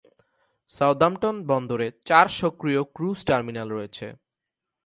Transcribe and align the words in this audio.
Southampton 0.71 1.35
বন্দরে 1.49 1.87
চার 2.05 2.27
সক্রিয় 2.39 2.81
ক্রুজ 2.95 3.19
টার্মিনাল 3.29 3.67
রয়েছে। 3.71 4.07